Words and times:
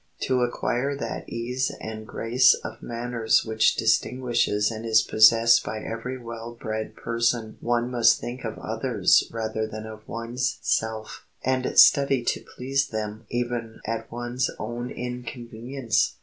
To 0.21 0.41
acquire 0.41 0.95
that 0.95 1.29
ease 1.29 1.71
and 1.79 2.07
grace 2.07 2.55
of 2.63 2.81
manners 2.81 3.45
which 3.45 3.75
distinguishes 3.75 4.71
and 4.71 4.83
is 4.83 5.03
possessed 5.03 5.63
by 5.63 5.77
every 5.83 6.17
well 6.17 6.55
bred 6.59 6.95
person 6.95 7.57
one 7.61 7.91
must 7.91 8.19
think 8.19 8.43
of 8.43 8.57
others 8.57 9.29
rather 9.31 9.67
than 9.67 9.85
of 9.85 10.07
one's 10.09 10.57
self, 10.63 11.27
and 11.43 11.77
study 11.77 12.23
to 12.23 12.41
please 12.41 12.87
them 12.87 13.27
even 13.29 13.79
at 13.85 14.11
one's 14.11 14.49
own 14.57 14.89
inconvenience. 14.89 16.15